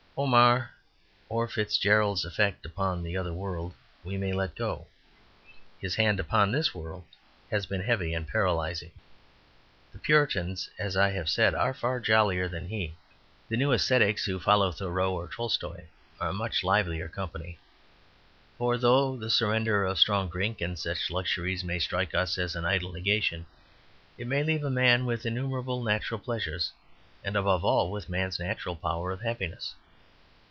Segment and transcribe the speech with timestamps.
[0.17, 0.65] Omar's
[1.29, 3.73] (or Fitzgerald's) effect upon the other world
[4.03, 4.85] we may let go,
[5.79, 7.05] his hand upon this world
[7.49, 8.91] has been heavy and paralyzing.
[9.91, 12.93] The Puritans, as I have said, are far jollier than he.
[13.49, 15.85] The new ascetics who follow Thoreau or Tolstoy
[16.19, 17.57] are much livelier company;
[18.59, 22.65] for, though the surrender of strong drink and such luxuries may strike us as an
[22.65, 23.45] idle negation,
[24.17, 26.73] it may leave a man with innumerable natural pleasures,
[27.23, 29.73] and, above all, with man's natural power of happiness.